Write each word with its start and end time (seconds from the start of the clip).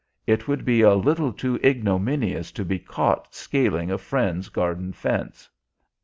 It 0.25 0.47
would 0.47 0.65
be 0.65 0.81
a 0.81 0.95
little 0.95 1.31
too 1.31 1.59
ignominious 1.63 2.51
to 2.53 2.65
be 2.65 2.79
caught 2.79 3.35
scaling 3.35 3.91
a 3.91 3.99
friend's 3.99 4.49
garden 4.49 4.93
fence! 4.93 5.47